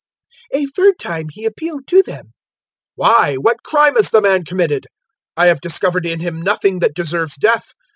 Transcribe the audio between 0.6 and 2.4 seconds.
A third time he appealed to them: